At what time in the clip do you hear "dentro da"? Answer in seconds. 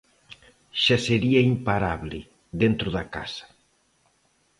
2.61-3.03